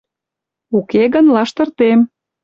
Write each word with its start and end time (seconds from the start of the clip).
Уке 0.77 1.03
гын 1.13 1.25
лаштыртем! 1.35 1.99